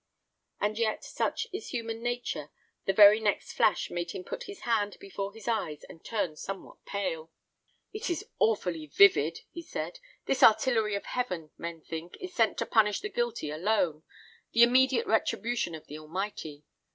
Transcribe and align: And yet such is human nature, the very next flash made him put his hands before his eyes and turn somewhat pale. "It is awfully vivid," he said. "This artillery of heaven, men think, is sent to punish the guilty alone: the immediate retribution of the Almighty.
And 0.59 0.79
yet 0.79 1.03
such 1.03 1.45
is 1.53 1.67
human 1.67 2.01
nature, 2.01 2.49
the 2.85 2.91
very 2.91 3.19
next 3.19 3.53
flash 3.53 3.91
made 3.91 4.09
him 4.13 4.23
put 4.23 4.45
his 4.45 4.61
hands 4.61 4.97
before 4.97 5.31
his 5.31 5.47
eyes 5.47 5.83
and 5.83 6.03
turn 6.03 6.35
somewhat 6.35 6.83
pale. 6.85 7.29
"It 7.93 8.09
is 8.09 8.25
awfully 8.39 8.87
vivid," 8.87 9.41
he 9.51 9.61
said. 9.61 9.99
"This 10.25 10.41
artillery 10.41 10.95
of 10.95 11.05
heaven, 11.05 11.51
men 11.55 11.81
think, 11.81 12.17
is 12.19 12.33
sent 12.33 12.57
to 12.57 12.65
punish 12.65 13.01
the 13.01 13.09
guilty 13.09 13.51
alone: 13.51 14.01
the 14.53 14.63
immediate 14.63 15.05
retribution 15.05 15.75
of 15.75 15.85
the 15.85 15.99
Almighty. 15.99 16.63